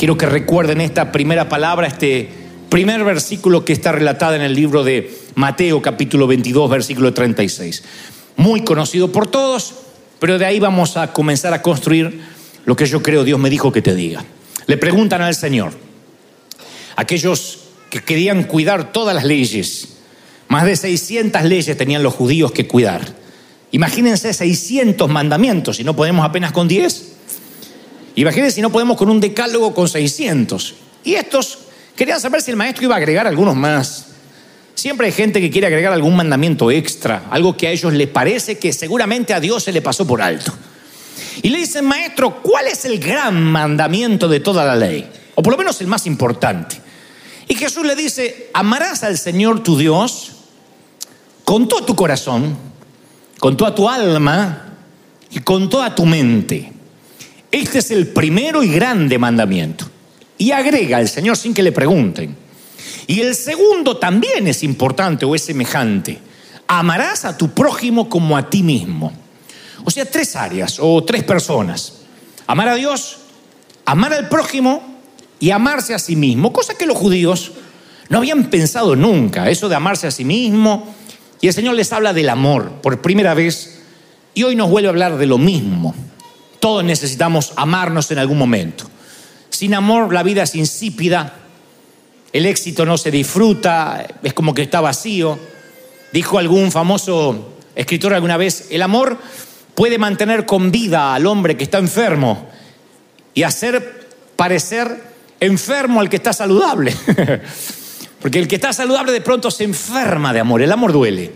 [0.00, 2.26] quiero que recuerden esta primera palabra, este
[2.70, 7.82] primer versículo que está relatado en el libro de Mateo capítulo 22, versículo 36.
[8.36, 9.74] Muy conocido por todos,
[10.18, 12.18] pero de ahí vamos a comenzar a construir
[12.64, 14.24] lo que yo creo Dios me dijo que te diga.
[14.64, 15.74] Le preguntan al Señor,
[16.96, 17.58] aquellos
[17.90, 19.98] que querían cuidar todas las leyes,
[20.48, 23.02] más de 600 leyes tenían los judíos que cuidar.
[23.70, 27.19] Imagínense 600 mandamientos y no podemos apenas con 10.
[28.20, 30.74] Imagínense si no podemos con un decálogo con 600.
[31.04, 31.58] Y estos
[31.96, 34.08] querían saber si el maestro iba a agregar algunos más.
[34.74, 38.58] Siempre hay gente que quiere agregar algún mandamiento extra, algo que a ellos les parece
[38.58, 40.52] que seguramente a Dios se le pasó por alto.
[41.42, 45.08] Y le dicen, maestro, ¿cuál es el gran mandamiento de toda la ley?
[45.34, 46.76] O por lo menos el más importante.
[47.48, 50.32] Y Jesús le dice, amarás al Señor tu Dios
[51.44, 52.54] con todo tu corazón,
[53.38, 54.74] con toda tu alma
[55.30, 56.79] y con toda tu mente.
[57.50, 59.86] Este es el primero y grande mandamiento.
[60.38, 62.36] Y agrega el Señor sin que le pregunten.
[63.06, 66.18] Y el segundo también es importante o es semejante.
[66.68, 69.12] Amarás a tu prójimo como a ti mismo.
[69.84, 72.02] O sea, tres áreas o tres personas.
[72.46, 73.18] Amar a Dios,
[73.84, 74.82] amar al prójimo
[75.40, 76.52] y amarse a sí mismo.
[76.52, 77.52] Cosa que los judíos
[78.08, 80.94] no habían pensado nunca, eso de amarse a sí mismo.
[81.40, 83.80] Y el Señor les habla del amor por primera vez
[84.34, 85.94] y hoy nos vuelve a hablar de lo mismo.
[86.60, 88.84] Todos necesitamos amarnos en algún momento.
[89.48, 91.34] Sin amor la vida es insípida,
[92.32, 95.38] el éxito no se disfruta, es como que está vacío.
[96.12, 99.18] Dijo algún famoso escritor alguna vez, el amor
[99.74, 102.48] puede mantener con vida al hombre que está enfermo
[103.34, 105.02] y hacer parecer
[105.40, 106.94] enfermo al que está saludable.
[108.20, 111.32] Porque el que está saludable de pronto se enferma de amor, el amor duele.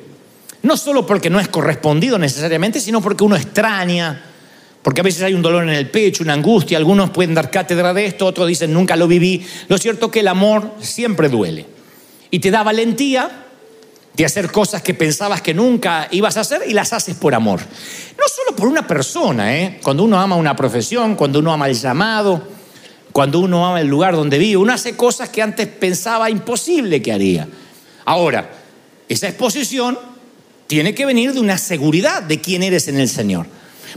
[0.63, 4.34] No solo porque no es correspondido necesariamente, sino porque uno extraña,
[4.85, 7.95] porque a veces hay un dolor en el pecho, una angustia, algunos pueden dar cátedra
[7.95, 9.43] de esto, otros dicen nunca lo viví.
[9.67, 11.65] Lo cierto es que el amor siempre duele
[12.31, 13.47] y te da valentía
[14.13, 17.61] de hacer cosas que pensabas que nunca ibas a hacer y las haces por amor.
[17.61, 19.81] No solo por una persona, ¿eh?
[19.83, 22.47] cuando uno ama una profesión, cuando uno ama el llamado,
[23.11, 27.11] cuando uno ama el lugar donde vive, uno hace cosas que antes pensaba imposible que
[27.11, 27.49] haría.
[28.05, 28.51] Ahora,
[29.09, 29.99] esa exposición
[30.67, 33.47] tiene que venir de una seguridad de quién eres en el Señor.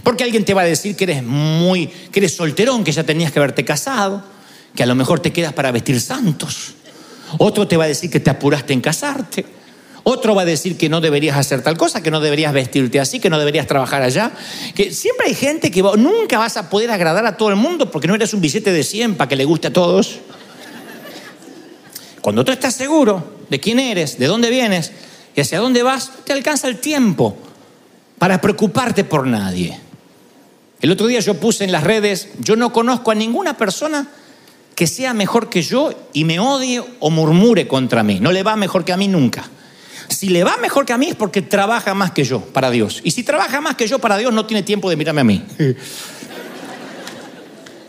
[0.03, 3.31] Porque alguien te va a decir que eres muy, que eres solterón, que ya tenías
[3.31, 4.23] que haberte casado,
[4.75, 6.75] que a lo mejor te quedas para vestir santos.
[7.37, 9.45] Otro te va a decir que te apuraste en casarte.
[10.03, 13.19] Otro va a decir que no deberías hacer tal cosa, que no deberías vestirte así,
[13.19, 14.31] que no deberías trabajar allá.
[14.73, 18.07] Que siempre hay gente que nunca vas a poder agradar a todo el mundo porque
[18.07, 20.19] no eres un billete de 100 para que le guste a todos.
[22.21, 24.93] Cuando tú estás seguro de quién eres, de dónde vienes
[25.35, 27.37] y hacia dónde vas, te alcanza el tiempo
[28.17, 29.77] para preocuparte por nadie.
[30.81, 34.07] El otro día yo puse en las redes, yo no conozco a ninguna persona
[34.75, 38.19] que sea mejor que yo y me odie o murmure contra mí.
[38.19, 39.49] No le va mejor que a mí nunca.
[40.07, 43.01] Si le va mejor que a mí es porque trabaja más que yo para Dios.
[43.03, 45.43] Y si trabaja más que yo para Dios no tiene tiempo de mirarme a mí.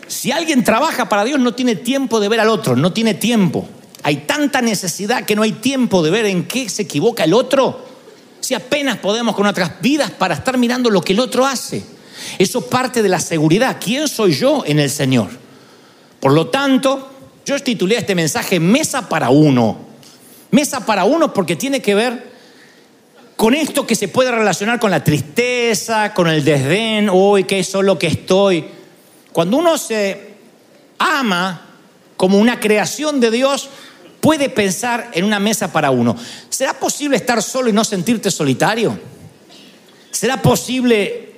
[0.07, 3.69] Si alguien trabaja para Dios no tiene tiempo de ver al otro, no tiene tiempo.
[4.01, 7.85] Hay tanta necesidad que no hay tiempo de ver en qué se equivoca el otro.
[8.39, 11.98] Si apenas podemos con nuestras vidas para estar mirando lo que el otro hace.
[12.37, 13.77] Eso parte de la seguridad.
[13.83, 15.29] ¿Quién soy yo en el Señor?
[16.19, 17.09] Por lo tanto,
[17.45, 19.77] yo titulé este mensaje Mesa para uno.
[20.51, 22.29] Mesa para uno porque tiene que ver
[23.35, 27.67] con esto que se puede relacionar con la tristeza, con el desdén, hoy que es
[27.67, 28.65] solo que estoy.
[29.31, 30.33] Cuando uno se
[30.97, 31.61] ama
[32.17, 33.69] como una creación de Dios,
[34.19, 36.17] puede pensar en una mesa para uno.
[36.49, 38.99] ¿Será posible estar solo y no sentirte solitario?
[40.11, 41.28] ¿Será posible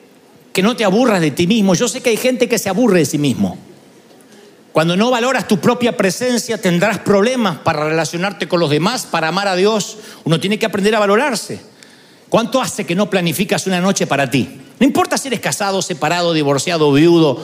[0.53, 1.74] que no te aburras de ti mismo.
[1.75, 3.57] Yo sé que hay gente que se aburre de sí mismo.
[4.71, 9.48] Cuando no valoras tu propia presencia tendrás problemas para relacionarte con los demás, para amar
[9.48, 9.98] a Dios.
[10.24, 11.59] Uno tiene que aprender a valorarse.
[12.30, 14.62] ¿Cuánto hace que no planificas una noche para ti?
[14.80, 17.44] No importa si eres casado, separado, divorciado, viudo,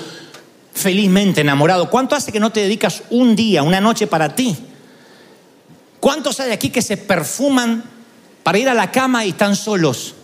[0.74, 1.90] felizmente enamorado.
[1.90, 4.56] ¿Cuánto hace que no te dedicas un día, una noche para ti?
[6.00, 7.84] ¿Cuántos hay aquí que se perfuman
[8.44, 10.16] para ir a la cama y están solos?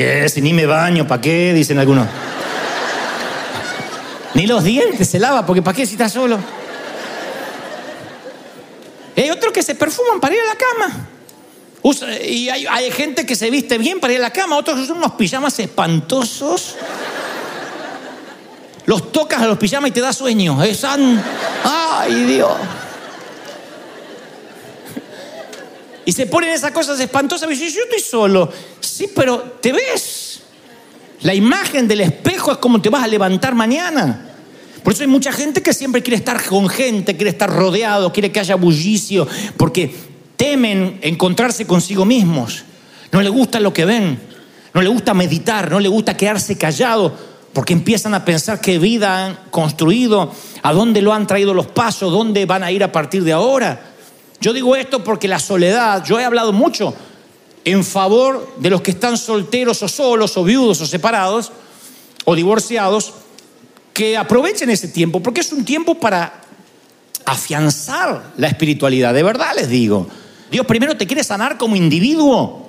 [0.00, 0.26] ¿Qué?
[0.30, 1.52] Si ni me baño, ¿para qué?
[1.52, 2.08] Dicen algunos.
[4.32, 6.38] Ni los dientes se lava, porque ¿para qué si está solo?
[9.14, 11.06] hay otros que se perfuman para ir a la cama.
[12.24, 15.12] y hay, gente que se viste bien para ir a la cama, otros usan unos
[15.12, 16.76] pijamas espantosos.
[18.86, 20.64] Los tocas a los pijamas y te da sueño.
[20.64, 22.52] Es ¡Ay, Dios!
[26.04, 27.50] Y se ponen esas cosas espantosas.
[27.50, 28.50] Y yo estoy solo.
[28.80, 30.40] Sí, pero te ves.
[31.22, 34.30] La imagen del espejo es como te vas a levantar mañana.
[34.82, 38.32] Por eso hay mucha gente que siempre quiere estar con gente, quiere estar rodeado, quiere
[38.32, 39.94] que haya bullicio, porque
[40.36, 42.64] temen encontrarse consigo mismos.
[43.12, 44.18] No le gusta lo que ven,
[44.72, 47.14] no le gusta meditar, no le gusta quedarse callado,
[47.52, 50.32] porque empiezan a pensar qué vida han construido,
[50.62, 53.89] a dónde lo han traído los pasos, dónde van a ir a partir de ahora.
[54.40, 56.94] Yo digo esto porque la soledad, yo he hablado mucho
[57.64, 61.52] en favor de los que están solteros o solos o viudos o separados
[62.24, 63.12] o divorciados,
[63.92, 66.40] que aprovechen ese tiempo, porque es un tiempo para
[67.24, 70.06] afianzar la espiritualidad, de verdad les digo.
[70.50, 72.68] Dios primero te quiere sanar como individuo,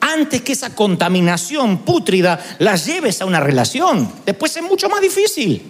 [0.00, 4.10] antes que esa contaminación pútrida la lleves a una relación.
[4.26, 5.62] Después es mucho más difícil.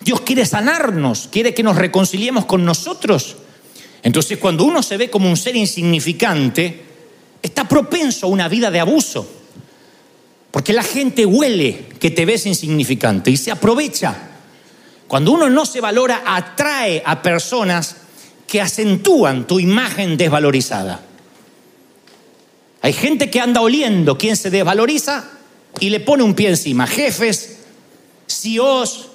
[0.00, 3.36] Dios quiere sanarnos, quiere que nos reconciliemos con nosotros.
[4.04, 6.82] Entonces cuando uno se ve como un ser insignificante,
[7.42, 9.26] está propenso a una vida de abuso.
[10.50, 14.14] Porque la gente huele que te ves insignificante y se aprovecha.
[15.08, 17.96] Cuando uno no se valora, atrae a personas
[18.46, 21.00] que acentúan tu imagen desvalorizada.
[22.82, 25.30] Hay gente que anda oliendo quién se desvaloriza
[25.80, 26.86] y le pone un pie encima.
[26.86, 27.60] Jefes,
[28.28, 29.08] CEOs,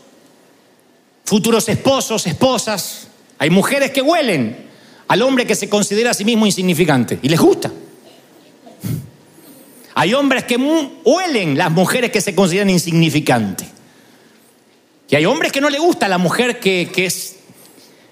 [1.26, 3.08] futuros esposos, esposas.
[3.38, 4.69] Hay mujeres que huelen
[5.10, 7.72] al hombre que se considera a sí mismo insignificante y les gusta.
[9.96, 13.68] Hay hombres que huelen las mujeres que se consideran insignificantes.
[15.10, 17.38] Y hay hombres que no le gusta la mujer que, que es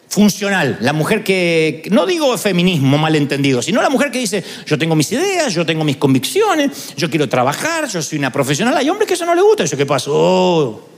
[0.09, 4.95] funcional, la mujer que, no digo feminismo malentendido, sino la mujer que dice, yo tengo
[4.95, 8.75] mis ideas, yo tengo mis convicciones, yo quiero trabajar, yo soy una profesional.
[8.75, 10.83] Hay hombres que eso no le gusta, eso qué pasó.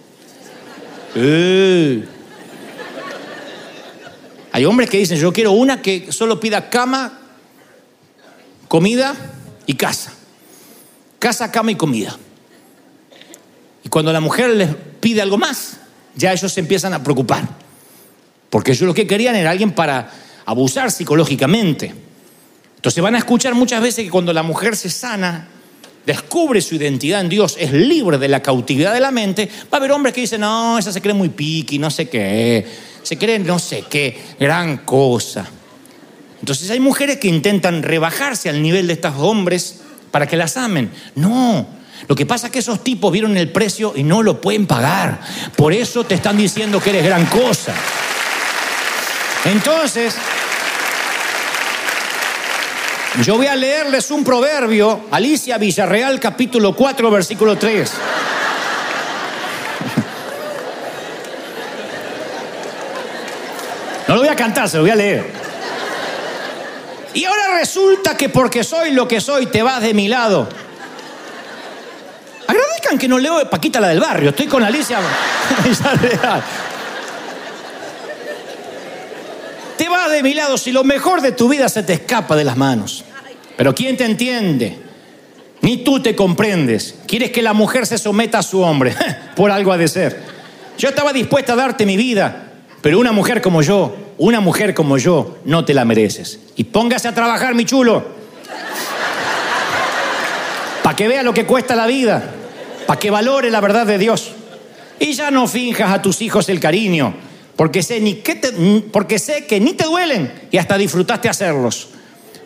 [1.16, 2.04] Eh.
[4.60, 7.20] Hay hombres que dicen, yo quiero una que solo pida cama,
[8.68, 9.16] comida
[9.66, 10.14] y casa
[11.20, 12.18] casa, cama y comida.
[13.84, 14.70] Y cuando la mujer les
[15.00, 15.78] pide algo más,
[16.16, 17.48] ya ellos se empiezan a preocupar.
[18.50, 20.12] Porque ellos lo que querían era alguien para
[20.46, 21.94] abusar psicológicamente.
[22.78, 25.50] Entonces van a escuchar muchas veces que cuando la mujer se sana,
[26.06, 29.78] descubre su identidad en Dios, es libre de la cautividad de la mente, va a
[29.78, 32.66] haber hombres que dicen, no, esa se cree muy piqui, no sé qué,
[33.04, 35.48] se cree no sé qué, gran cosa.
[36.40, 39.82] Entonces hay mujeres que intentan rebajarse al nivel de estos hombres
[40.12, 40.92] para que las amen.
[41.16, 41.68] No,
[42.08, 45.20] lo que pasa es que esos tipos vieron el precio y no lo pueden pagar.
[45.56, 47.74] Por eso te están diciendo que eres gran cosa.
[49.46, 50.16] Entonces,
[53.24, 57.92] yo voy a leerles un proverbio, Alicia Villarreal capítulo 4 versículo 3.
[64.08, 65.26] No lo voy a cantar, se lo voy a leer.
[67.14, 70.48] Y ahora resulta que porque soy lo que soy te vas de mi lado.
[72.48, 75.00] Agradezcan que no leo Paquita la del barrio, estoy con Alicia
[79.78, 82.46] Te vas de mi lado si lo mejor de tu vida se te escapa de
[82.46, 83.04] las manos.
[83.58, 84.80] Pero ¿quién te entiende?
[85.62, 86.96] Ni tú te comprendes.
[87.06, 88.96] Quieres que la mujer se someta a su hombre.
[89.36, 90.22] Por algo ha de ser.
[90.78, 94.98] Yo estaba dispuesta a darte mi vida, pero una mujer como yo una mujer como
[94.98, 96.40] yo no te la mereces.
[96.58, 98.06] Y póngase a trabajar, mi chulo.
[100.84, 102.24] Para que vea lo que cuesta la vida.
[102.86, 104.34] Para que valore la verdad de Dios.
[105.00, 107.14] Y ya no finjas a tus hijos el cariño.
[107.56, 108.36] Porque sé, ni que
[108.92, 111.90] porque sé que ni te duelen y hasta disfrutaste hacerlos.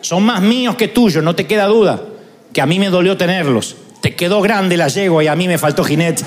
[0.00, 2.02] Son más míos que tuyos, no te queda duda.
[2.52, 3.76] Que a mí me dolió tenerlos.
[4.00, 6.24] Te quedó grande la yegua y a mí me faltó jinete.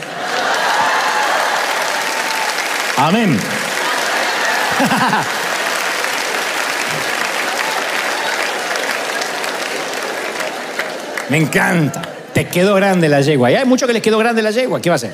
[2.97, 3.37] Amén.
[11.29, 12.01] Me encanta.
[12.33, 13.51] Te quedó grande la yegua.
[13.51, 14.81] Y hay muchos que les quedó grande la yegua.
[14.81, 15.13] ¿Qué va a hacer?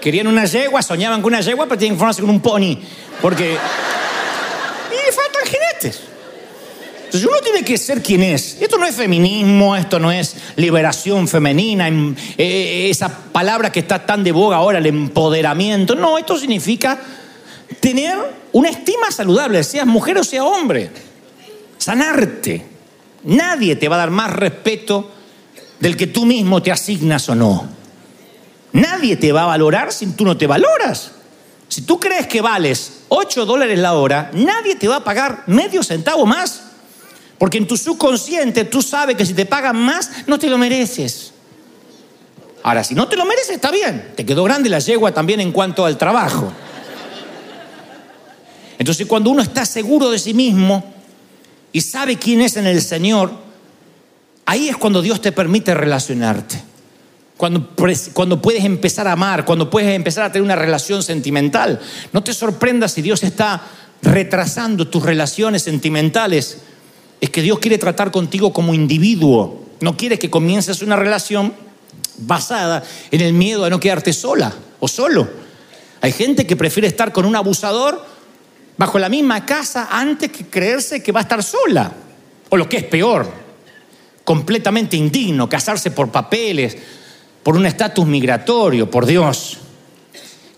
[0.00, 2.78] Querían una yegua, soñaban con una yegua, pero tienen que formarse con un pony.
[3.20, 3.52] Porque.
[3.52, 6.09] Y faltan jinetes.
[7.10, 8.56] Entonces uno tiene que ser quien es.
[8.60, 14.06] Esto no es feminismo, esto no es liberación femenina, em, eh, esa palabra que está
[14.06, 15.96] tan de boga ahora, el empoderamiento.
[15.96, 17.00] No, esto significa
[17.80, 18.16] tener
[18.52, 20.88] una estima saludable, seas mujer o sea hombre.
[21.78, 22.64] Sanarte.
[23.24, 25.10] Nadie te va a dar más respeto
[25.80, 27.68] del que tú mismo te asignas o no.
[28.70, 31.10] Nadie te va a valorar si tú no te valoras.
[31.66, 35.82] Si tú crees que vales 8 dólares la hora, nadie te va a pagar medio
[35.82, 36.69] centavo más.
[37.40, 41.32] Porque en tu subconsciente tú sabes que si te pagan más, no te lo mereces.
[42.62, 44.12] Ahora, si no te lo mereces, está bien.
[44.14, 46.52] Te quedó grande la yegua también en cuanto al trabajo.
[48.78, 50.84] Entonces cuando uno está seguro de sí mismo
[51.72, 53.32] y sabe quién es en el Señor,
[54.44, 56.62] ahí es cuando Dios te permite relacionarte.
[57.38, 57.70] cuando,
[58.12, 61.80] cuando puedes empezar a amar, cuando puedes empezar a tener una relación sentimental.
[62.12, 63.62] No te sorprendas si Dios está
[64.02, 66.64] retrasando tus relaciones sentimentales.
[67.20, 69.64] Es que Dios quiere tratar contigo como individuo.
[69.80, 71.52] No quiere que comiences una relación
[72.18, 75.28] basada en el miedo a no quedarte sola o solo.
[76.00, 78.04] Hay gente que prefiere estar con un abusador
[78.76, 81.92] bajo la misma casa antes que creerse que va a estar sola.
[82.48, 83.30] O lo que es peor,
[84.24, 86.76] completamente indigno, casarse por papeles,
[87.42, 89.58] por un estatus migratorio, por Dios.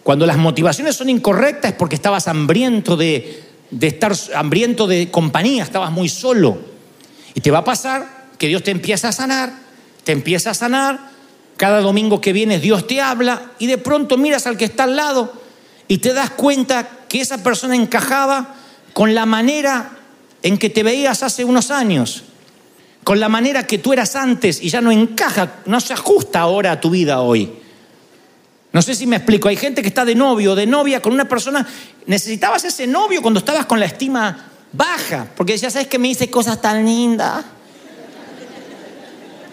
[0.03, 5.65] Cuando las motivaciones son incorrectas es porque estabas hambriento de, de estar hambriento de compañía,
[5.65, 6.59] estabas muy solo.
[7.35, 9.53] Y te va a pasar que Dios te empieza a sanar,
[10.05, 11.11] te empieza a sanar,
[11.57, 14.97] cada domingo que vienes Dios te habla y de pronto miras al que está al
[14.97, 15.33] lado
[15.87, 18.55] y te das cuenta que esa persona encajaba
[18.93, 19.91] con la manera
[20.43, 22.25] en que te veías hace unos años
[23.05, 26.73] con la manera que tú eras antes y ya no encaja, no se ajusta ahora
[26.73, 27.53] a tu vida hoy.
[28.73, 31.13] No sé si me explico, hay gente que está de novio o de novia con
[31.13, 31.67] una persona,
[32.07, 36.31] necesitabas ese novio cuando estabas con la estima baja, porque ya sabes que me dice
[36.31, 37.45] cosas tan lindas.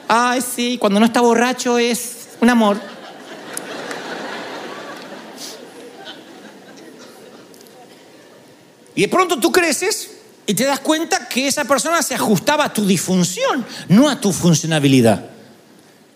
[0.08, 2.80] Ay, sí, cuando no está borracho es un amor.
[8.96, 10.12] Y de pronto tú creces
[10.46, 14.32] y te das cuenta que esa persona se ajustaba a tu disfunción, no a tu
[14.32, 15.26] funcionabilidad.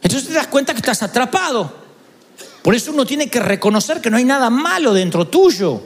[0.02, 1.83] Entonces te das cuenta que estás atrapado.
[2.64, 5.82] Por eso uno tiene que reconocer que no hay nada malo dentro tuyo.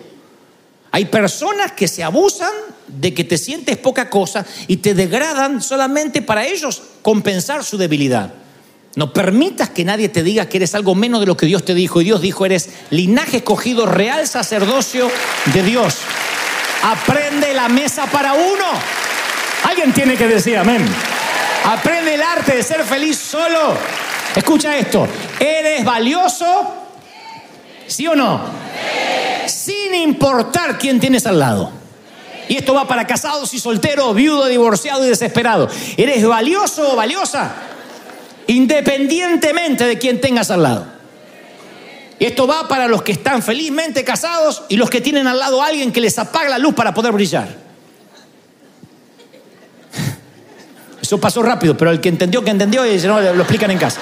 [0.91, 2.53] Hay personas que se abusan
[2.87, 8.33] de que te sientes poca cosa y te degradan solamente para ellos compensar su debilidad.
[8.95, 11.73] No permitas que nadie te diga que eres algo menos de lo que Dios te
[11.73, 12.01] dijo.
[12.01, 15.09] Y Dios dijo, eres linaje escogido, real sacerdocio
[15.53, 15.97] de Dios.
[16.83, 18.65] Aprende la mesa para uno.
[19.63, 20.83] Alguien tiene que decir amén.
[21.65, 23.77] Aprende el arte de ser feliz solo.
[24.37, 25.07] Escucha esto.
[25.39, 26.45] ¿Eres valioso?
[27.87, 28.39] ¿Sí o no?
[29.47, 31.71] Sin importar quién tienes al lado.
[32.47, 35.67] Y esto va para casados y solteros, viudo, divorciado y desesperado.
[35.97, 37.51] ¿Eres valioso o valiosa?
[38.45, 40.85] Independientemente de quién tengas al lado.
[42.19, 45.63] Y esto va para los que están felizmente casados y los que tienen al lado
[45.63, 47.66] a alguien que les apaga la luz para poder brillar.
[51.07, 54.01] Eso pasó rápido, pero el que entendió, que entendió, y no, lo explican en casa.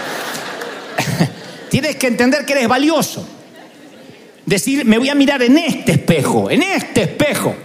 [1.70, 3.24] Tienes que entender que eres valioso.
[4.44, 7.56] Decir, me voy a mirar en este espejo, en este espejo.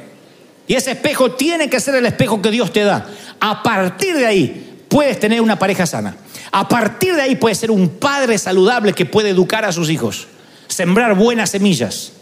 [0.66, 3.09] Y ese espejo tiene que ser el espejo que Dios te da.
[3.40, 6.16] A partir de ahí puedes tener una pareja sana.
[6.52, 10.28] A partir de ahí puedes ser un padre saludable que puede educar a sus hijos
[10.68, 12.12] sembrar buenas semillas.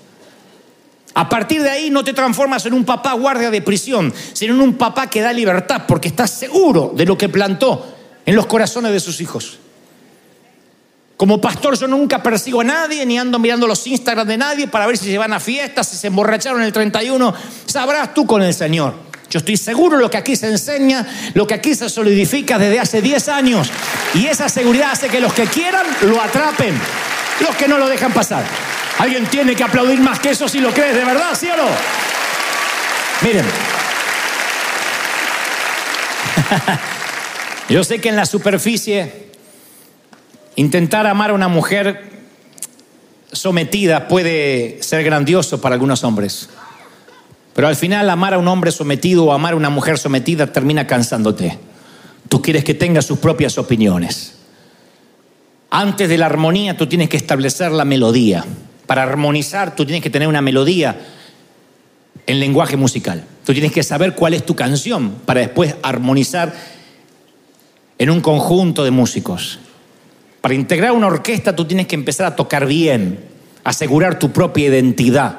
[1.19, 4.61] A partir de ahí no te transformas en un papá guardia de prisión, sino en
[4.61, 7.93] un papá que da libertad porque estás seguro de lo que plantó
[8.25, 9.59] en los corazones de sus hijos.
[11.17, 14.87] Como pastor yo nunca persigo a nadie, ni ando mirando los Instagram de nadie para
[14.87, 17.35] ver si se van a fiestas, si se emborracharon el 31.
[17.67, 18.95] Sabrás tú con el Señor.
[19.29, 22.79] Yo estoy seguro de lo que aquí se enseña, lo que aquí se solidifica desde
[22.79, 23.69] hace 10 años.
[24.15, 26.79] Y esa seguridad hace que los que quieran lo atrapen
[27.41, 28.45] los que no lo dejan pasar.
[28.99, 31.69] Alguien tiene que aplaudir más que eso si lo crees de verdad, ¿sí o no?
[33.23, 33.45] Miren.
[37.69, 39.29] Yo sé que en la superficie
[40.57, 42.09] intentar amar a una mujer
[43.33, 46.49] sometida puede ser grandioso para algunos hombres.
[47.55, 50.87] Pero al final amar a un hombre sometido o amar a una mujer sometida termina
[50.87, 51.59] cansándote.
[52.29, 54.35] Tú quieres que tenga sus propias opiniones.
[55.71, 58.45] Antes de la armonía tú tienes que establecer la melodía.
[58.89, 60.99] Para armonizar tú tienes que tener una melodía
[62.27, 63.23] en lenguaje musical.
[63.45, 66.55] Tú tienes que saber cuál es tu canción para después armonizar
[67.99, 69.59] en un conjunto de músicos.
[70.41, 73.21] Para integrar una orquesta tú tienes que empezar a tocar bien,
[73.63, 75.37] asegurar tu propia identidad,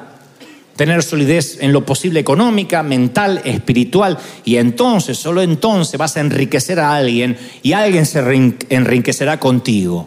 [0.76, 6.78] tener solidez en lo posible económica, mental, espiritual, y entonces, solo entonces vas a enriquecer
[6.78, 8.20] a alguien y alguien se
[8.68, 10.06] enriquecerá contigo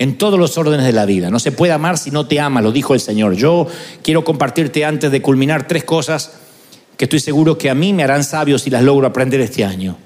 [0.00, 1.28] en todos los órdenes de la vida.
[1.28, 3.34] No se puede amar si no te ama, lo dijo el Señor.
[3.34, 3.66] Yo
[4.02, 6.32] quiero compartirte antes de culminar tres cosas
[6.96, 9.98] que estoy seguro que a mí me harán sabios si las logro aprender este año.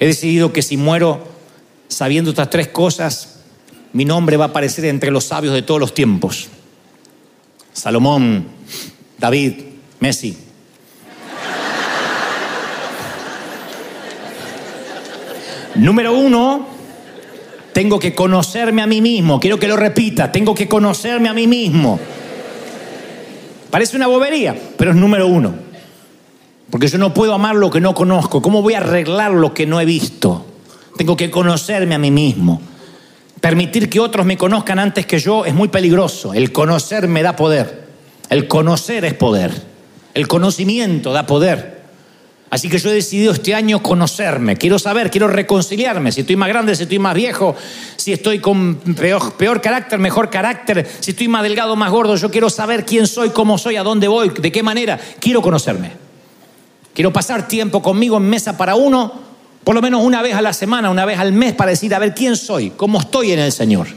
[0.00, 1.28] He decidido que si muero
[1.86, 3.36] sabiendo estas tres cosas,
[3.92, 6.48] mi nombre va a aparecer entre los sabios de todos los tiempos.
[7.72, 8.48] Salomón,
[9.16, 9.52] David,
[10.00, 10.36] Messi.
[15.76, 16.79] Número uno,
[17.72, 19.40] tengo que conocerme a mí mismo.
[19.40, 20.32] Quiero que lo repita.
[20.32, 21.98] Tengo que conocerme a mí mismo.
[23.70, 25.54] Parece una bobería, pero es número uno.
[26.70, 28.42] Porque yo no puedo amar lo que no conozco.
[28.42, 30.46] ¿Cómo voy a arreglar lo que no he visto?
[30.96, 32.60] Tengo que conocerme a mí mismo.
[33.40, 36.34] Permitir que otros me conozcan antes que yo es muy peligroso.
[36.34, 37.88] El conocer me da poder.
[38.28, 39.50] El conocer es poder.
[40.14, 41.79] El conocimiento da poder.
[42.50, 44.56] Así que yo he decidido este año conocerme.
[44.56, 46.10] Quiero saber, quiero reconciliarme.
[46.10, 47.54] Si estoy más grande, si estoy más viejo,
[47.96, 52.16] si estoy con peor, carácter, mejor carácter, si estoy más delgado, más gordo.
[52.16, 54.98] Yo quiero saber quién soy, cómo soy, a dónde voy, de qué manera.
[55.20, 55.92] Quiero conocerme.
[56.92, 59.30] Quiero pasar tiempo conmigo en mesa para uno
[59.64, 61.98] por lo menos una vez a la semana, una vez al mes, para decir, a
[61.98, 63.88] ver quién soy, cómo estoy en el Señor.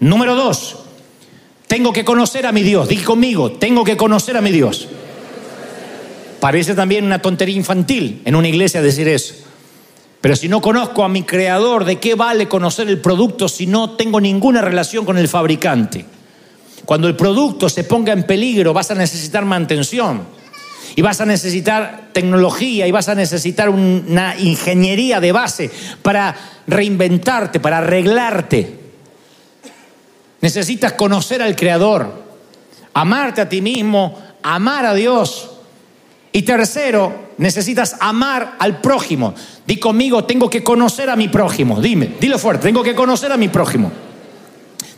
[0.00, 0.76] Número dos,
[1.66, 2.88] tengo que conocer a mi Dios.
[2.88, 4.88] Dije conmigo, tengo que conocer a mi Dios.
[6.42, 9.32] Parece también una tontería infantil en una iglesia decir eso.
[10.20, 13.90] Pero si no conozco a mi creador, ¿de qué vale conocer el producto si no
[13.90, 16.04] tengo ninguna relación con el fabricante?
[16.84, 20.22] Cuando el producto se ponga en peligro, vas a necesitar mantención
[20.96, 25.70] y vas a necesitar tecnología y vas a necesitar una ingeniería de base
[26.02, 26.34] para
[26.66, 28.80] reinventarte, para arreglarte.
[30.40, 32.12] Necesitas conocer al Creador,
[32.94, 35.50] amarte a ti mismo, amar a Dios.
[36.32, 39.34] Y tercero, necesitas amar al prójimo.
[39.66, 41.80] Di conmigo, tengo que conocer a mi prójimo.
[41.80, 43.92] Dime, dilo fuerte, tengo que conocer a mi prójimo.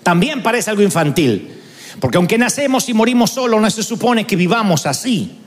[0.04, 1.60] También parece algo infantil,
[1.98, 5.38] porque aunque nacemos y morimos solos, no se supone que vivamos así.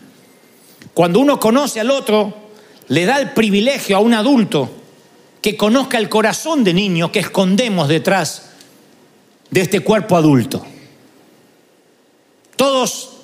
[0.94, 2.34] Cuando uno conoce al otro,
[2.88, 4.70] le da el privilegio a un adulto
[5.42, 8.50] que conozca el corazón de niño que escondemos detrás
[9.52, 10.66] de este cuerpo adulto.
[12.56, 13.17] Todos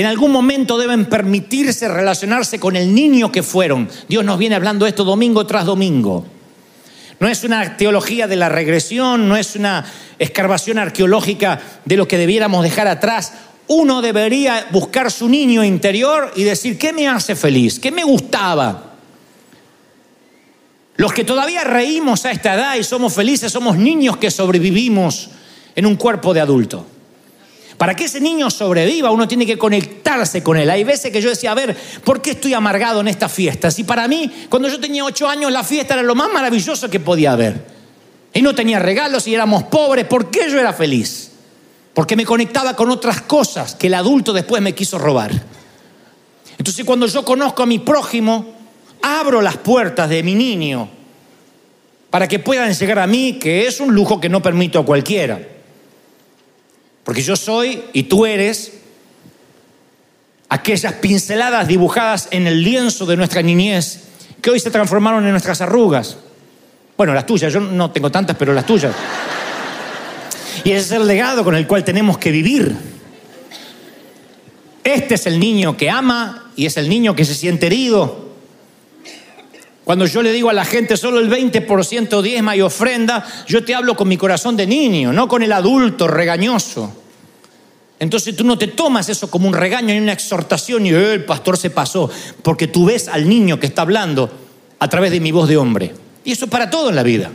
[0.00, 3.88] en algún momento deben permitirse relacionarse con el niño que fueron.
[4.08, 6.26] Dios nos viene hablando esto domingo tras domingo.
[7.20, 9.84] No es una teología de la regresión, no es una
[10.18, 13.32] escarbación arqueológica de lo que debiéramos dejar atrás
[13.68, 17.78] uno debería buscar su niño interior y decir, ¿qué me hace feliz?
[17.78, 18.94] ¿Qué me gustaba?
[20.96, 25.30] Los que todavía reímos a esta edad y somos felices somos niños que sobrevivimos
[25.76, 26.86] en un cuerpo de adulto.
[27.78, 30.68] Para que ese niño sobreviva, uno tiene que conectarse con él.
[30.68, 33.70] Hay veces que yo decía, a ver, ¿por qué estoy amargado en esta fiesta?
[33.70, 37.00] Si para mí, cuando yo tenía ocho años, la fiesta era lo más maravilloso que
[37.00, 37.64] podía haber.
[38.34, 41.28] Y no tenía regalos y éramos pobres, ¿por qué yo era feliz?
[41.98, 45.32] porque me conectaba con otras cosas que el adulto después me quiso robar.
[46.56, 48.54] Entonces cuando yo conozco a mi prójimo,
[49.02, 50.88] abro las puertas de mi niño
[52.08, 55.40] para que puedan llegar a mí, que es un lujo que no permito a cualquiera.
[57.08, 58.70] Porque yo soy y tú eres
[60.50, 64.00] aquellas pinceladas dibujadas en el lienzo de nuestra niñez
[64.42, 66.18] que hoy se transformaron en nuestras arrugas.
[66.98, 68.94] Bueno, las tuyas, yo no tengo tantas, pero las tuyas.
[70.64, 72.76] Y ese es el legado con el cual tenemos que vivir.
[74.84, 78.27] Este es el niño que ama y es el niño que se siente herido.
[79.88, 83.74] Cuando yo le digo a la gente solo el 20% diezma y ofrenda, yo te
[83.74, 86.92] hablo con mi corazón de niño, no con el adulto regañoso.
[87.98, 91.24] Entonces tú no te tomas eso como un regaño y una exhortación y eh, el
[91.24, 92.10] pastor se pasó,
[92.42, 94.30] porque tú ves al niño que está hablando
[94.78, 95.94] a través de mi voz de hombre.
[96.22, 97.30] Y eso para todo en la vida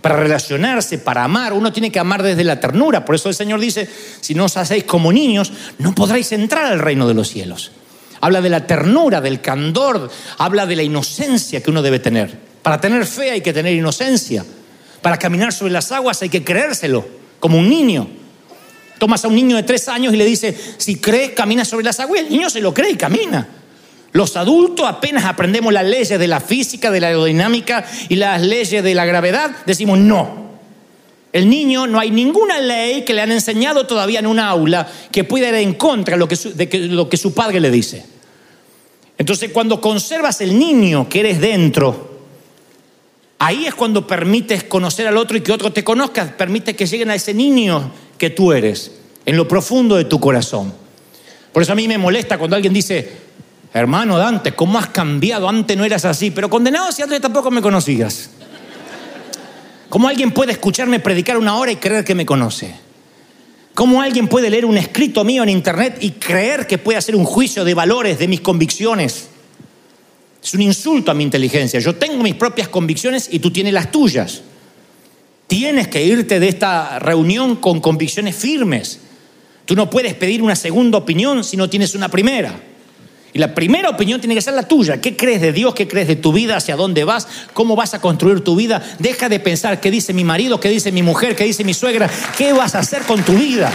[0.00, 1.52] para relacionarse, para amar.
[1.52, 3.04] Uno tiene que amar desde la ternura.
[3.04, 3.88] Por eso el Señor dice,
[4.20, 7.72] si no os hacéis como niños, no podréis entrar al reino de los cielos.
[8.22, 10.08] Habla de la ternura, del candor,
[10.38, 12.38] habla de la inocencia que uno debe tener.
[12.62, 14.44] Para tener fe hay que tener inocencia.
[15.02, 17.04] Para caminar sobre las aguas hay que creérselo,
[17.40, 18.08] como un niño.
[18.98, 21.98] Tomas a un niño de tres años y le dice, si crees, camina sobre las
[21.98, 22.20] aguas.
[22.20, 23.48] Y el niño se lo cree y camina.
[24.12, 28.84] Los adultos apenas aprendemos las leyes de la física, de la aerodinámica y las leyes
[28.84, 30.41] de la gravedad, decimos no.
[31.32, 35.24] El niño no hay ninguna ley que le han enseñado todavía en una aula que
[35.24, 38.04] pueda ir en contra de lo que su, padre le dice.
[39.16, 42.20] Entonces cuando conservas el niño que eres dentro,
[43.38, 47.10] ahí es cuando permites conocer al otro y que otro te conozca, permite que lleguen
[47.10, 48.92] a ese niño que tú eres,
[49.24, 50.74] en lo profundo de tu corazón.
[51.50, 53.10] Por eso a mí me molesta cuando alguien dice,
[53.72, 55.48] Hermano Dante, ¿cómo has cambiado?
[55.48, 58.30] Antes no eras así, pero condenado si antes tampoco me conocías.
[59.92, 62.74] ¿Cómo alguien puede escucharme predicar una hora y creer que me conoce?
[63.74, 67.26] ¿Cómo alguien puede leer un escrito mío en internet y creer que puede hacer un
[67.26, 69.28] juicio de valores, de mis convicciones?
[70.42, 71.78] Es un insulto a mi inteligencia.
[71.78, 74.40] Yo tengo mis propias convicciones y tú tienes las tuyas.
[75.46, 78.98] Tienes que irte de esta reunión con convicciones firmes.
[79.66, 82.58] Tú no puedes pedir una segunda opinión si no tienes una primera.
[83.34, 85.00] Y la primera opinión tiene que ser la tuya.
[85.00, 85.74] ¿Qué crees de Dios?
[85.74, 86.56] ¿Qué crees de tu vida?
[86.56, 87.26] ¿Hacia dónde vas?
[87.54, 88.82] ¿Cómo vas a construir tu vida?
[88.98, 92.10] Deja de pensar qué dice mi marido, qué dice mi mujer, qué dice mi suegra.
[92.36, 93.72] ¿Qué vas a hacer con tu vida?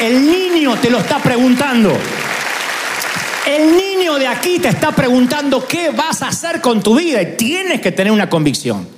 [0.00, 1.92] El niño te lo está preguntando.
[3.46, 7.36] El niño de aquí te está preguntando qué vas a hacer con tu vida y
[7.36, 8.88] tienes que tener una convicción.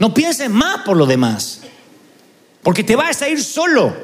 [0.00, 1.60] No pienses más por lo demás.
[2.64, 3.94] Porque te vas a ir solo.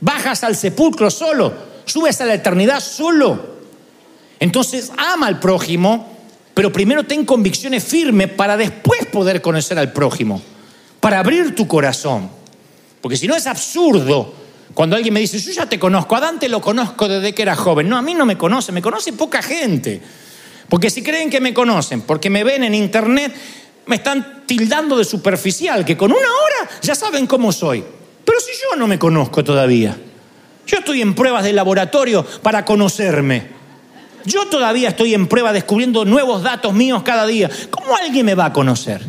[0.00, 1.71] Bajas al sepulcro solo.
[1.84, 3.52] Subes a la eternidad solo.
[4.40, 6.18] Entonces ama al prójimo,
[6.54, 10.42] pero primero ten convicciones firmes para después poder conocer al prójimo.
[11.00, 12.30] Para abrir tu corazón.
[13.00, 14.34] Porque si no es absurdo
[14.74, 17.54] cuando alguien me dice, yo ya te conozco, a Dante lo conozco desde que era
[17.54, 17.88] joven.
[17.88, 20.00] No, a mí no me conoce, me conoce poca gente.
[20.68, 23.34] Porque si creen que me conocen, porque me ven en internet,
[23.86, 27.84] me están tildando de superficial, que con una hora ya saben cómo soy.
[28.24, 29.96] Pero si yo no me conozco todavía,
[30.66, 33.46] yo estoy en pruebas de laboratorio para conocerme.
[34.24, 37.50] Yo todavía estoy en prueba descubriendo nuevos datos míos cada día.
[37.70, 39.02] ¿Cómo alguien me va a conocer?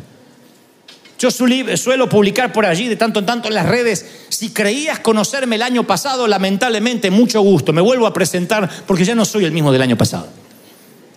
[1.19, 5.55] Yo suelo publicar por allí de tanto en tanto en las redes, si creías conocerme
[5.55, 9.53] el año pasado, lamentablemente, mucho gusto, me vuelvo a presentar porque ya no soy el
[9.53, 10.27] mismo del año pasado.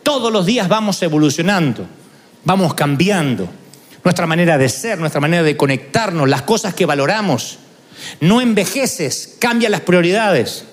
[0.05, 1.87] Todos los días vamos evolucionando,
[2.45, 3.49] vamos cambiando
[4.05, 7.59] nuestra manera de ser, nuestra manera de conectarnos, las cosas que valoramos.
[8.21, 10.65] No envejeces, cambia las prioridades.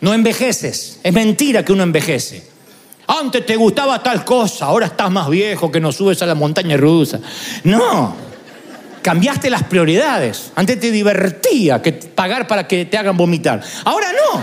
[0.00, 2.44] No envejeces, es mentira que uno envejece.
[3.06, 6.76] Antes te gustaba tal cosa, ahora estás más viejo que no subes a la montaña
[6.76, 7.20] rusa.
[7.64, 8.14] No,
[9.02, 10.52] cambiaste las prioridades.
[10.54, 13.62] Antes te divertía que pagar para que te hagan vomitar.
[13.84, 14.42] Ahora no.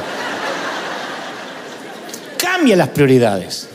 [2.38, 3.68] Cambia las prioridades.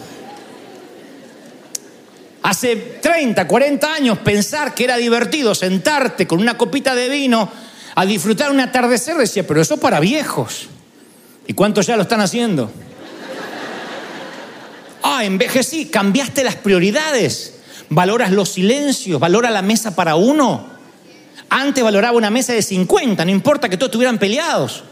[2.43, 7.51] Hace 30, 40 años pensar que era divertido sentarte con una copita de vino
[7.95, 10.69] a disfrutar un atardecer, decía, pero eso para viejos.
[11.47, 12.71] ¿Y cuántos ya lo están haciendo?
[15.03, 17.55] Ah, envejecí, cambiaste las prioridades.
[17.91, 20.67] Valoras los silencios, valora la mesa para uno.
[21.51, 24.83] Antes valoraba una mesa de 50, no importa que todos estuvieran peleados.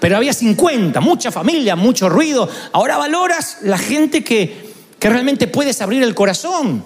[0.00, 2.48] Pero había 50, mucha familia, mucho ruido.
[2.72, 6.84] Ahora valoras la gente que, que realmente puedes abrir el corazón.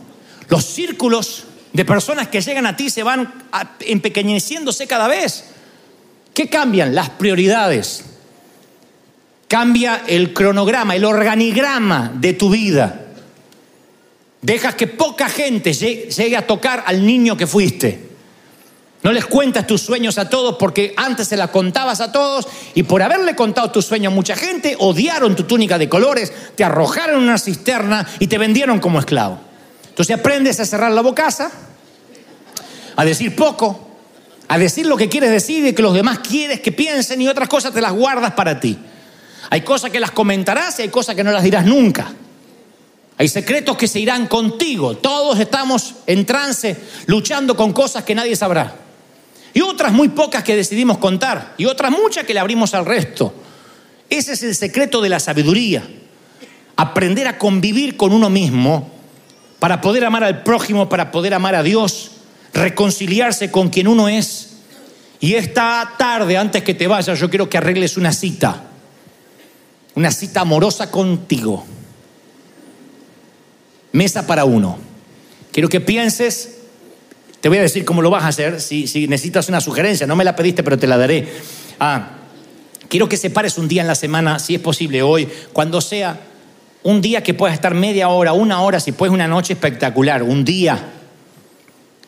[0.49, 3.33] Los círculos de personas que llegan a ti se van
[3.81, 5.45] empequeñeciéndose cada vez.
[6.35, 6.95] ¿Qué cambian?
[6.95, 8.05] Las prioridades.
[9.49, 13.07] Cambia el cronograma, el organigrama de tu vida.
[14.43, 18.11] Dejas que poca gente llegue a tocar al niño que fuiste.
[19.03, 22.83] No les cuentas tus sueños a todos porque antes se la contabas a todos y
[22.83, 27.17] por haberle contado tus sueños a mucha gente odiaron tu túnica de colores, te arrojaron
[27.17, 29.50] en una cisterna y te vendieron como esclavo.
[29.91, 31.51] Entonces aprendes a cerrar la bocaza,
[32.97, 33.89] a decir poco,
[34.49, 37.49] a decir lo que quieres decir y que los demás quieres que piensen y otras
[37.49, 38.79] cosas te las guardas para ti.
[39.51, 42.13] Hay cosas que las comentarás y hay cosas que no las dirás nunca.
[43.19, 44.97] Hay secretos que se irán contigo.
[44.97, 46.77] Todos estamos en trance
[47.07, 48.75] luchando con cosas que nadie sabrá.
[49.53, 51.55] Y otras muy pocas que decidimos contar.
[51.59, 53.35] Y otras muchas que le abrimos al resto.
[54.09, 55.83] Ese es el secreto de la sabiduría.
[56.77, 59.00] Aprender a convivir con uno mismo
[59.61, 62.11] para poder amar al prójimo, para poder amar a Dios,
[62.53, 64.49] reconciliarse con quien uno es.
[65.21, 68.65] Y esta tarde, antes que te vayas, yo quiero que arregles una cita
[69.95, 71.65] una cita amorosa contigo.
[73.93, 74.79] Mesa para uno.
[75.53, 76.59] Quiero que pienses,
[77.41, 80.17] te voy a decir cómo lo vas a hacer, si, si necesitas una sugerencia, no
[80.17, 81.29] me la pediste, pero te la daré.
[81.81, 82.13] Ah,
[82.89, 86.21] quiero que separes un día en la semana, si es posible hoy, cuando sea
[86.83, 90.45] un día que puedas estar media hora, una hora, si puedes una noche espectacular, un
[90.45, 90.79] día,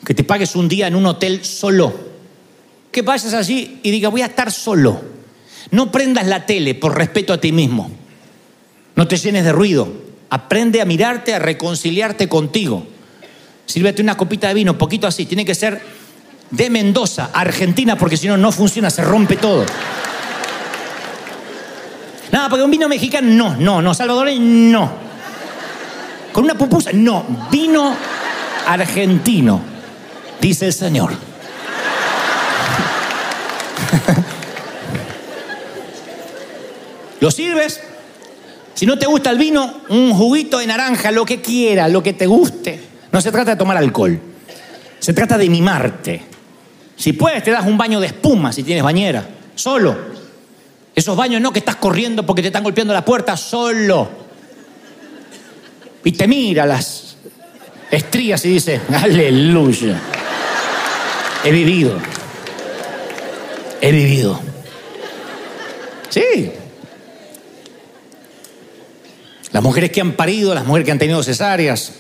[0.04, 2.12] que te pagues un día en un hotel solo,
[2.90, 5.12] que vayas allí y diga voy a estar solo
[5.72, 7.90] no prendas la tele por respeto a ti mismo.
[8.94, 9.90] No te llenes de ruido.
[10.28, 12.87] Aprende a mirarte, a reconciliarte contigo.
[13.66, 15.24] Sírvete una copita de vino, poquito así.
[15.24, 15.80] Tiene que ser
[16.50, 19.64] de Mendoza, Argentina, porque si no, no funciona, se rompe todo.
[22.33, 23.92] Nada, porque un vino mexicano, no, no, no.
[23.92, 24.40] Salvadoreño,
[24.73, 24.90] no.
[26.33, 27.25] Con una pupusa, no.
[27.51, 27.95] Vino
[28.66, 29.61] argentino,
[30.40, 31.12] dice el Señor.
[37.21, 37.81] Lo sirves.
[38.73, 42.14] Si no te gusta el vino, un juguito de naranja, lo que quiera, lo que
[42.14, 42.81] te guste.
[43.12, 44.18] No se trata de tomar alcohol.
[44.99, 46.23] Se trata de mimarte.
[46.97, 49.29] Si puedes, te das un baño de espuma si tienes bañera.
[49.55, 50.12] Solo.
[50.94, 54.09] Esos baños no que estás corriendo porque te están golpeando la puerta, solo.
[56.05, 57.16] Y te mira las
[57.90, 60.00] estrías y dice, aleluya.
[61.44, 61.98] He vivido.
[63.81, 64.40] He vivido.
[66.09, 66.52] Sí.
[69.50, 71.92] Las mujeres que han parido, las mujeres que han tenido cesáreas,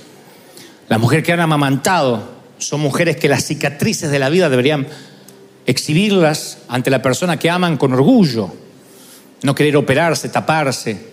[0.88, 4.86] las mujeres que han amamantado, son mujeres que las cicatrices de la vida deberían
[5.66, 8.52] exhibirlas ante la persona que aman con orgullo,
[9.42, 11.12] no querer operarse, taparse,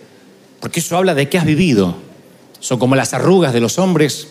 [0.60, 1.96] porque eso habla de que has vivido.
[2.58, 4.28] Son como las arrugas de los hombres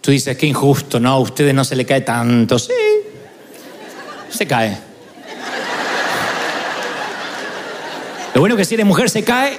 [0.00, 1.10] Tú dices, qué injusto, ¿no?
[1.10, 2.58] A ustedes no se le cae tanto.
[2.58, 2.72] Sí,
[4.30, 4.78] se cae.
[8.34, 9.58] Lo bueno que si eres mujer se cae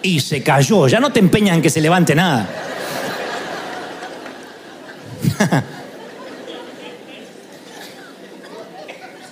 [0.00, 0.88] y se cayó.
[0.88, 2.48] Ya no te empeñan que se levante nada.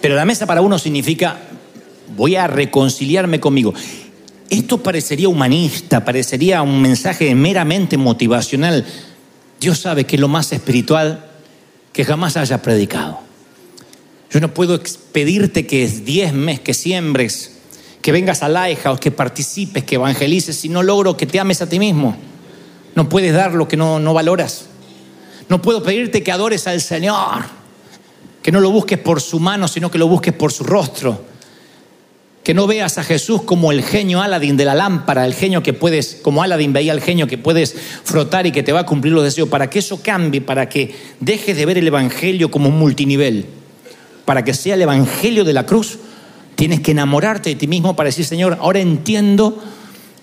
[0.02, 1.38] Pero la mesa para uno significa,
[2.16, 3.74] voy a reconciliarme conmigo.
[4.48, 8.84] Esto parecería humanista, parecería un mensaje meramente motivacional.
[9.60, 11.26] Dios sabe que es lo más espiritual
[11.92, 13.20] que jamás haya predicado.
[14.30, 14.80] Yo no puedo
[15.12, 17.58] pedirte que diezmes, que siembres,
[18.02, 21.62] que vengas a la o que participes, que evangelices, si no logro que te ames
[21.62, 22.16] a ti mismo.
[22.94, 24.66] No puedes dar lo que no, no valoras.
[25.48, 27.44] No puedo pedirte que adores al Señor,
[28.42, 31.29] que no lo busques por su mano, sino que lo busques por su rostro.
[32.50, 35.72] Que no veas a Jesús como el genio Aladín de la lámpara, el genio que
[35.72, 39.12] puedes, como Aladín veía al genio que puedes frotar y que te va a cumplir
[39.12, 42.76] los deseos, para que eso cambie, para que dejes de ver el Evangelio como un
[42.76, 43.46] multinivel,
[44.24, 46.00] para que sea el Evangelio de la cruz,
[46.56, 49.62] tienes que enamorarte de ti mismo para decir, Señor, ahora entiendo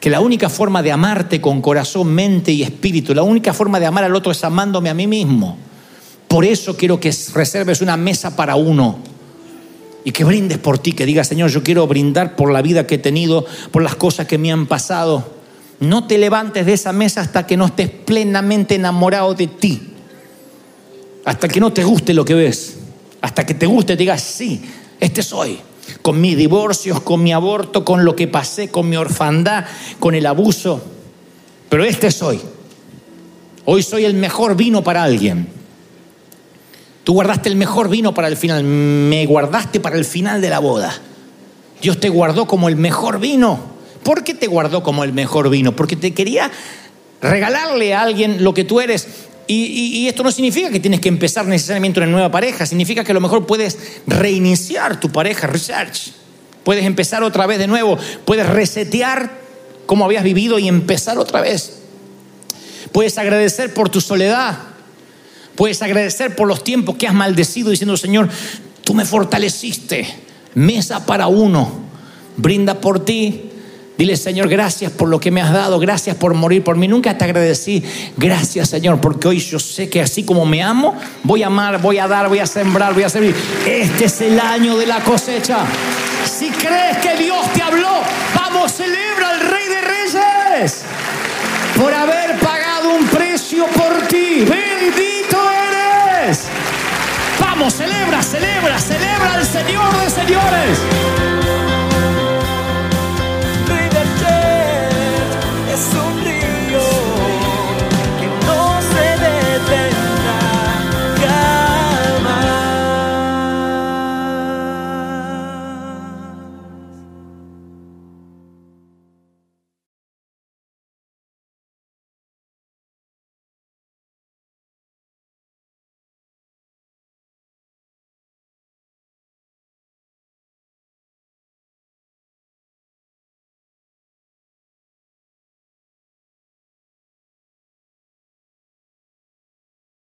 [0.01, 3.85] que la única forma de amarte con corazón, mente y espíritu, la única forma de
[3.85, 5.57] amar al otro es amándome a mí mismo.
[6.27, 9.15] Por eso quiero que reserves una mesa para uno
[10.07, 12.95] y que brindes por ti, que digas, Señor, yo quiero brindar por la vida que
[12.95, 15.33] he tenido, por las cosas que me han pasado.
[15.81, 19.81] No te levantes de esa mesa hasta que no estés plenamente enamorado de ti.
[21.25, 22.77] Hasta que no te guste lo que ves.
[23.19, 24.61] Hasta que te guste, digas, sí,
[25.01, 25.59] este soy.
[26.01, 29.65] Con mis divorcios, con mi aborto, con lo que pasé, con mi orfandad,
[29.99, 30.81] con el abuso.
[31.67, 32.39] Pero este soy.
[33.65, 35.56] Hoy soy el mejor vino para alguien.
[37.07, 40.59] Tú guardaste el mejor vino para el final, me guardaste para el final de la
[40.59, 40.93] boda.
[41.81, 43.61] Dios te guardó como el mejor vino.
[44.03, 45.73] ¿Por qué te guardó como el mejor vino?
[45.73, 46.51] Porque te quería
[47.21, 49.07] regalarle a alguien lo que tú eres.
[49.47, 53.15] Y, esto no significa que tienes que empezar necesariamente una nueva pareja, significa que a
[53.15, 56.11] lo mejor puedes reiniciar tu pareja, research.
[56.65, 59.31] Puedes empezar otra vez de nuevo, puedes resetear
[59.85, 61.83] como habías vivido y empezar otra vez.
[62.91, 64.57] Puedes agradecer por tu soledad,
[65.57, 68.29] Puedes agradecer por los tiempos que has maldecido diciendo, Señor,
[68.83, 70.07] tú me fortaleciste.
[70.53, 71.71] Mesa para uno.
[72.37, 73.49] Brinda por ti.
[73.97, 76.87] Dile, Señor, gracias por lo que me has dado, gracias por morir por mí.
[76.87, 77.83] Nunca te agradecí.
[78.15, 81.97] Gracias, Señor, porque hoy yo sé que así como me amo, voy a amar, voy
[81.97, 83.35] a dar, voy a sembrar, voy a servir.
[83.65, 85.65] Este es el año de la cosecha.
[86.23, 88.01] Si crees que Dios te habló,
[88.35, 90.81] vamos, celebra al Rey de Reyes
[91.75, 92.56] por haber pagado
[97.69, 100.79] Celebra, celebra, celebra al Señor de señores.